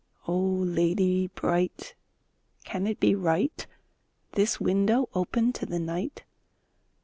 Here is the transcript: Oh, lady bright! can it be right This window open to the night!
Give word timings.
Oh, 0.27 0.33
lady 0.35 1.27
bright! 1.27 1.93
can 2.63 2.87
it 2.87 2.99
be 2.99 3.13
right 3.13 3.67
This 4.31 4.59
window 4.59 5.09
open 5.13 5.53
to 5.53 5.65
the 5.67 5.77
night! 5.77 6.23